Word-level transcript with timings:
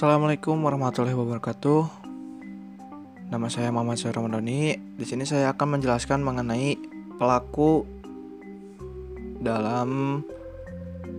Assalamualaikum 0.00 0.64
warahmatullahi 0.64 1.12
wabarakatuh. 1.12 1.84
Nama 3.28 3.46
saya 3.52 3.68
Muhammad 3.68 4.00
Syah. 4.00 4.16
Di 4.16 5.04
sini 5.04 5.28
saya 5.28 5.52
akan 5.52 5.76
menjelaskan 5.76 6.24
mengenai 6.24 6.80
pelaku 7.20 7.84
dalam 9.44 10.24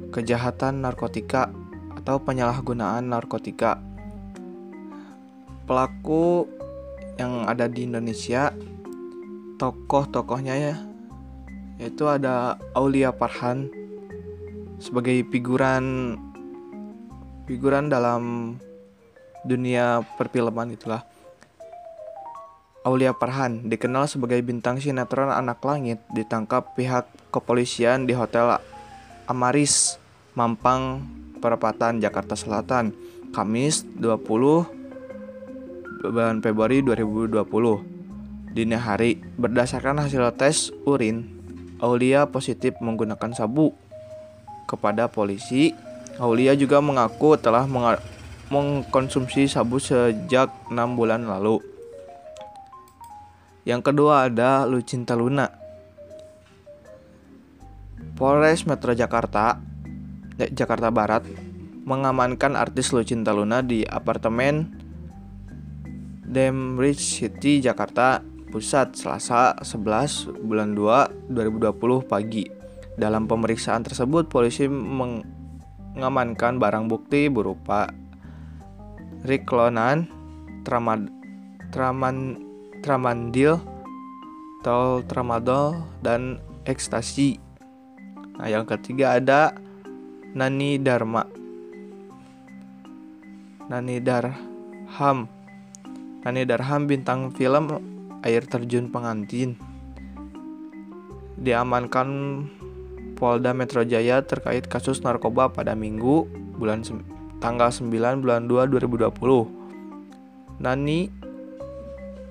kejahatan 0.10 0.82
narkotika 0.82 1.54
atau 1.94 2.26
penyalahgunaan 2.26 3.06
narkotika. 3.06 3.78
Pelaku 5.70 6.50
yang 7.22 7.46
ada 7.46 7.70
di 7.70 7.86
Indonesia, 7.86 8.50
tokoh-tokohnya 9.62 10.58
ya, 10.58 10.76
yaitu 11.78 12.10
ada 12.10 12.58
Aulia 12.74 13.14
Parhan 13.14 13.70
sebagai 14.82 15.22
figuran 15.30 16.18
figuran 17.46 17.86
dalam 17.86 18.58
dunia 19.46 20.06
perfilman 20.18 20.74
itulah. 20.74 21.06
Aulia 22.82 23.14
Parhan 23.14 23.70
dikenal 23.70 24.10
sebagai 24.10 24.42
bintang 24.42 24.82
sinetron 24.82 25.30
Anak 25.30 25.62
Langit 25.62 26.02
ditangkap 26.18 26.74
pihak 26.74 27.06
kepolisian 27.30 28.10
di 28.10 28.18
Hotel 28.18 28.58
Amaris, 29.30 30.02
Mampang, 30.34 31.06
Perapatan, 31.38 32.02
Jakarta 32.02 32.34
Selatan, 32.34 32.90
Kamis 33.30 33.86
20 34.02 34.82
bulan 36.02 36.42
Februari 36.42 36.82
2020. 36.82 37.38
Dini 38.52 38.76
hari, 38.76 39.22
berdasarkan 39.38 40.02
hasil 40.02 40.26
tes 40.36 40.74
urin, 40.84 41.24
Aulia 41.80 42.28
positif 42.28 42.74
menggunakan 42.82 43.32
sabu. 43.38 43.78
Kepada 44.66 45.06
polisi, 45.08 45.72
Aulia 46.18 46.58
juga 46.58 46.82
mengaku 46.82 47.38
telah 47.38 47.70
mengkonsumsi 48.52 49.48
sabu 49.48 49.80
sejak 49.80 50.52
6 50.68 51.00
bulan 51.00 51.24
lalu. 51.24 51.64
Yang 53.64 53.82
kedua 53.90 54.28
ada 54.28 54.68
Lucinta 54.68 55.16
Luna. 55.16 55.48
Polres 58.20 58.68
Metro 58.68 58.92
Jakarta, 58.92 59.58
eh, 60.36 60.52
Jakarta 60.52 60.92
Barat, 60.92 61.24
mengamankan 61.88 62.60
artis 62.60 62.92
Lucinta 62.92 63.32
Luna 63.32 63.64
di 63.64 63.88
apartemen 63.88 64.68
Demridge 66.28 67.02
City, 67.02 67.64
Jakarta 67.64 68.20
Pusat, 68.52 69.00
Selasa 69.00 69.56
11 69.64 70.28
bulan 70.44 70.76
2 70.76 71.32
2020 71.32 72.04
pagi. 72.04 72.44
Dalam 73.00 73.32
pemeriksaan 73.32 73.88
tersebut, 73.88 74.28
polisi 74.28 74.68
mengamankan 74.68 76.60
barang 76.60 76.92
bukti 76.92 77.32
berupa 77.32 78.01
riklonan, 79.26 80.10
tramad, 80.66 81.10
traman, 81.70 82.42
tramandil, 82.82 83.62
tol 84.66 85.06
tramadol, 85.06 85.86
dan 86.02 86.42
ekstasi. 86.66 87.38
Nah, 88.38 88.50
yang 88.50 88.66
ketiga 88.66 89.18
ada 89.18 89.54
Nani 90.34 90.82
Dharma. 90.82 91.28
Nani 93.70 94.04
Darham. 94.04 95.30
Nani 96.22 96.42
Darham 96.44 96.82
bintang 96.90 97.32
film 97.34 97.72
Air 98.26 98.44
Terjun 98.46 98.90
Pengantin. 98.90 99.56
Diamankan 101.42 102.10
Polda 103.18 103.54
Metro 103.54 103.82
Jaya 103.86 104.22
terkait 104.26 104.66
kasus 104.66 105.02
narkoba 105.06 105.50
pada 105.54 105.78
Minggu 105.78 106.26
bulan 106.58 106.82
tanggal 107.42 107.74
9 107.74 107.90
bulan 108.22 108.46
2 108.46 108.70
2020. 108.70 110.62
Nani 110.62 111.10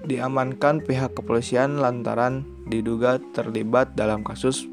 diamankan 0.06 0.80
pihak 0.80 1.12
kepolisian 1.18 1.82
lantaran 1.82 2.46
diduga 2.70 3.18
terlibat 3.34 3.92
dalam 3.98 4.22
kasus 4.22 4.64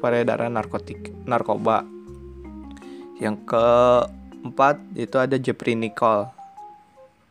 peredaran 0.00 0.56
narkotik 0.56 1.12
narkoba. 1.28 1.84
Yang 3.20 3.44
keempat 3.44 4.80
itu 4.96 5.16
ada 5.20 5.36
Jeffrey 5.36 5.76
Nicole. 5.76 6.32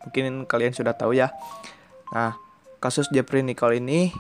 Mungkin 0.05 0.45
kalian 0.45 0.77
sudah 0.77 0.93
tahu 0.93 1.17
ya. 1.17 1.33
Nah, 2.13 2.37
kasus 2.77 3.09
Jeffrey 3.09 3.41
Nicole 3.41 3.81
ini 3.81 4.13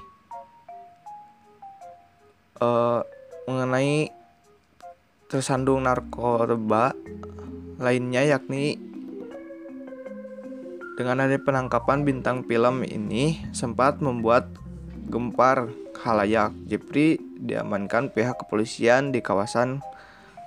uh, 2.59 3.05
mengenai 3.45 4.16
tersandung 5.27 5.83
narkoba 5.83 6.95
lainnya 7.83 8.23
yakni 8.23 8.79
dengan 10.95 11.27
ada 11.27 11.35
penangkapan 11.35 12.07
bintang 12.07 12.47
film 12.47 12.87
ini 12.87 13.43
sempat 13.51 13.99
membuat 13.99 14.47
gempar 15.11 15.67
halayak. 16.01 16.55
Jepri 16.65 17.19
diamankan 17.37 18.09
pihak 18.09 18.39
kepolisian 18.39 19.11
di 19.11 19.19
kawasan 19.19 19.83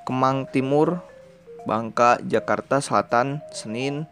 Kemang 0.08 0.48
Timur, 0.48 1.04
Bangka, 1.68 2.18
Jakarta 2.24 2.80
Selatan, 2.80 3.44
Senin 3.52 4.08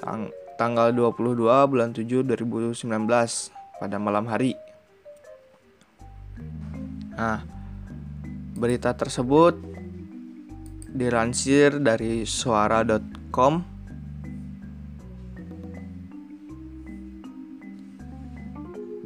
tang 0.00 0.32
tanggal 0.56 0.94
22 0.94 1.36
bulan 1.68 1.90
7 1.92 2.24
2019 2.24 2.86
pada 3.82 3.96
malam 4.00 4.24
hari. 4.24 4.56
Nah, 7.12 7.59
berita 8.60 8.92
tersebut 8.92 9.56
dilansir 10.92 11.80
dari 11.80 12.28
suara.com 12.28 13.64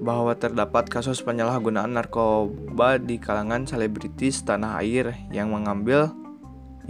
bahwa 0.03 0.35
terdapat 0.35 0.91
kasus 0.91 1.23
penyalahgunaan 1.23 1.95
narkoba 1.95 2.99
di 2.99 3.17
kalangan 3.23 3.63
selebritis 3.65 4.43
tanah 4.43 4.83
air 4.83 5.15
yang 5.31 5.55
mengambil 5.55 6.11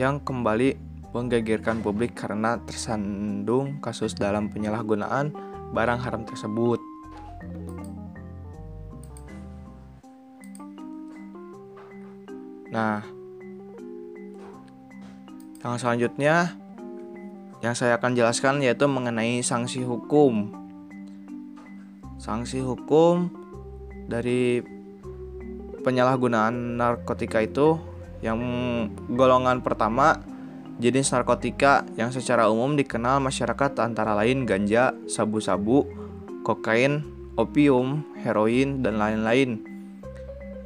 yang 0.00 0.19
kembali 0.24 0.74
menggegerkan 1.14 1.78
publik 1.84 2.16
karena 2.16 2.58
tersandung 2.66 3.78
kasus 3.78 4.16
dalam 4.16 4.50
penyalahgunaan 4.50 5.30
barang 5.70 6.00
haram 6.03 6.26
tersebut. 6.26 6.82
Nah, 12.74 13.06
yang 15.62 15.78
selanjutnya 15.78 16.58
yang 17.62 17.72
saya 17.72 17.96
akan 17.96 18.18
jelaskan 18.18 18.60
yaitu 18.60 18.84
mengenai 18.84 19.40
sanksi 19.40 19.86
hukum 19.86 20.52
sanksi 22.20 22.60
hukum 22.60 23.32
dari 24.10 24.60
penyalahgunaan 25.80 26.76
narkotika 26.76 27.40
itu 27.40 27.80
yang 28.20 28.40
golongan 29.12 29.60
pertama 29.60 30.20
jenis 30.80 31.12
narkotika 31.12 31.84
yang 31.94 32.10
secara 32.10 32.48
umum 32.50 32.74
dikenal 32.74 33.22
masyarakat 33.22 33.78
antara 33.78 34.16
lain 34.18 34.42
ganja, 34.48 34.91
sabu-sabu, 35.06 35.86
kokain, 36.42 37.04
opium, 37.38 38.02
heroin, 38.26 38.82
dan 38.82 38.98
lain-lain. 38.98 39.62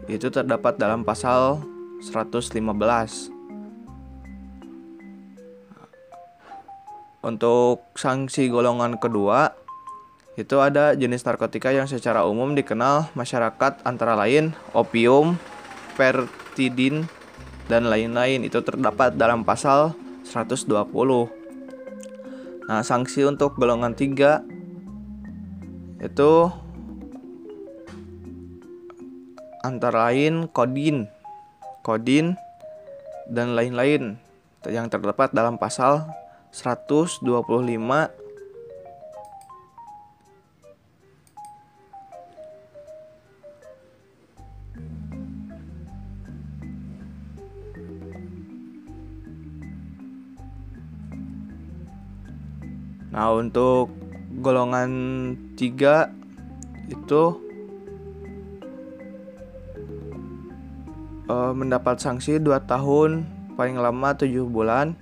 Itu 0.08 0.32
terdapat 0.32 0.80
dalam 0.80 1.04
pasal 1.04 1.60
115. 2.02 3.34
Untuk 7.18 7.82
sanksi 7.98 8.46
golongan 8.46 8.96
kedua 9.02 9.52
itu 10.38 10.62
ada 10.62 10.94
jenis 10.94 11.26
narkotika 11.26 11.74
yang 11.74 11.90
secara 11.90 12.22
umum 12.22 12.54
dikenal 12.54 13.10
masyarakat 13.18 13.82
antara 13.82 14.14
lain 14.14 14.54
opium, 14.70 15.34
pertidin, 15.98 17.10
dan 17.66 17.90
lain-lain. 17.90 18.46
Itu 18.46 18.62
terdapat 18.62 19.18
dalam 19.18 19.42
pasal 19.42 19.98
120. 20.22 20.70
Nah, 22.70 22.86
sanksi 22.86 23.26
untuk 23.26 23.58
golongan 23.58 23.98
3 23.98 24.46
itu 26.06 26.32
antara 29.66 30.14
lain 30.14 30.46
kodin, 30.54 31.10
kodin, 31.82 32.38
dan 33.28 33.52
lain-lain 33.52 34.16
yang 34.66 34.88
terdapat 34.88 35.30
dalam 35.36 35.60
pasal 35.60 36.08
125 36.50 37.22
Nah, 53.18 53.34
untuk 53.34 53.90
golongan 54.38 54.90
3 55.58 56.06
itu 56.86 57.47
uh, 61.28 61.52
mendapat 61.52 62.00
sanksi 62.00 62.40
2 62.40 62.56
tahun 62.64 63.28
paling 63.54 63.76
lama 63.78 64.16
7 64.16 64.48
bulan. 64.48 64.96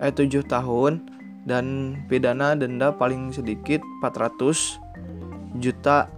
Eh 0.00 0.10
7 0.10 0.42
tahun. 0.48 1.04
Dan 1.48 1.96
pidana 2.12 2.52
denda 2.52 2.92
paling 2.92 3.32
sedikit 3.32 3.80
400 4.04 4.80
juta 5.60 6.08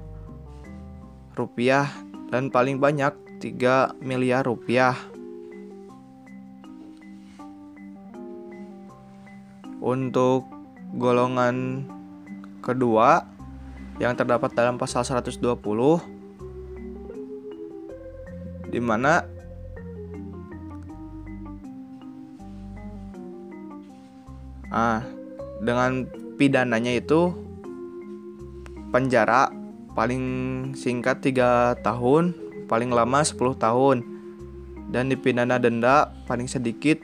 rupiah. 1.34 1.90
Dan 2.30 2.48
paling 2.48 2.78
banyak 2.78 3.12
3 3.42 3.98
miliar 4.02 4.46
rupiah. 4.46 4.94
Untuk 9.80 10.44
golongan 10.92 11.88
kedua 12.60 13.24
yang 13.96 14.12
terdapat 14.12 14.52
dalam 14.52 14.76
pasal 14.76 15.04
120 15.08 16.19
di 18.70 18.78
mana 18.78 19.26
ah 24.70 25.02
dengan 25.60 26.06
pidananya 26.38 26.94
itu 26.96 27.34
penjara 28.94 29.50
paling 29.92 30.24
singkat 30.78 31.20
3 31.20 31.82
tahun, 31.82 32.32
paling 32.70 32.94
lama 32.94 33.20
10 33.20 33.36
tahun 33.58 33.98
dan 34.90 35.10
dipidana 35.10 35.58
denda 35.58 36.10
paling 36.26 36.46
sedikit 36.46 36.98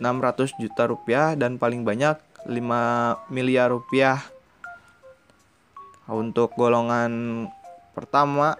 600 0.00 0.56
juta 0.56 0.88
rupiah 0.88 1.36
dan 1.36 1.60
paling 1.60 1.84
banyak 1.84 2.16
5 2.48 3.28
miliar 3.28 3.68
rupiah. 3.68 4.22
Untuk 6.10 6.56
golongan 6.58 7.46
pertama 7.94 8.58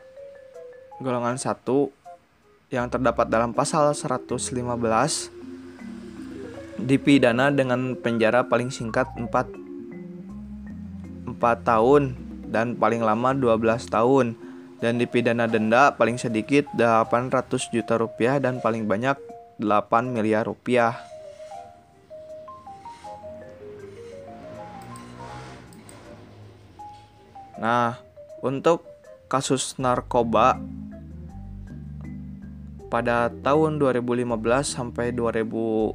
golongan 1.01 1.41
1 1.41 1.65
yang 2.71 2.87
terdapat 2.87 3.27
dalam 3.27 3.51
pasal 3.51 3.91
115 3.91 4.39
dipidana 6.79 7.51
dengan 7.51 7.99
penjara 7.99 8.47
paling 8.47 8.71
singkat 8.71 9.11
4 9.19 9.27
4 11.35 11.67
tahun 11.67 12.15
dan 12.47 12.79
paling 12.79 13.03
lama 13.03 13.35
12 13.35 13.91
tahun 13.91 14.39
dan 14.79 15.03
dipidana 15.03 15.51
denda 15.51 15.91
paling 15.99 16.15
sedikit 16.17 16.71
800 16.79 17.75
juta 17.75 17.99
rupiah 17.99 18.39
dan 18.39 18.63
paling 18.63 18.87
banyak 18.87 19.19
8 19.61 20.15
miliar 20.15 20.47
rupiah. 20.49 20.97
Nah, 27.61 28.01
untuk 28.41 28.89
kasus 29.29 29.77
narkoba 29.77 30.57
pada 32.91 33.31
tahun 33.47 33.79
2015 33.79 34.27
sampai 34.67 35.15
2019 35.15 35.95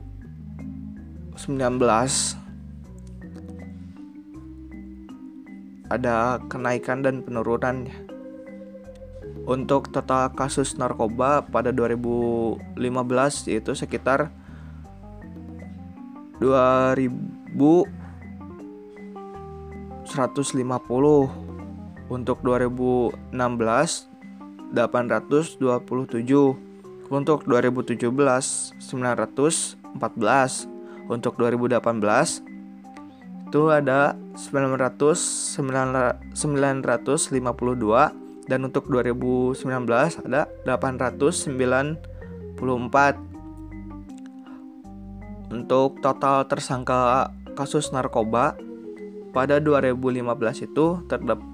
ada 5.91 6.39
kenaikan 6.47 7.03
dan 7.03 7.21
penurunan 7.21 7.85
untuk 9.45 9.93
total 9.93 10.33
kasus 10.33 10.73
narkoba 10.79 11.45
pada 11.45 11.69
2015 11.69 12.63
yaitu 13.51 13.75
sekitar 13.77 14.33
2150 16.41 17.85
untuk 22.09 22.37
2016 22.41 23.13
827 24.73 26.64
untuk 27.09 27.41
2017 27.45 28.05
914. 28.81 29.77
Untuk 31.05 31.37
2018 31.37 32.41
itu 33.45 33.69
ada 33.69 34.17
900 34.33 35.53
952 35.53 38.49
dan 38.49 38.59
untuk 38.65 38.89
2019 38.89 39.53
ada 40.25 40.49
894. 40.65 41.93
Untuk 45.53 46.01
total 46.01 46.49
tersangka 46.49 47.29
kasus 47.53 47.93
narkoba 47.93 48.57
pada 49.29 49.61
2015 49.61 50.65
itu 50.65 51.05
terdapat 51.05 51.45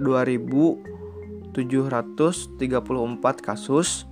2000 0.00 0.95
734 1.56 2.60
kasus 3.40 4.04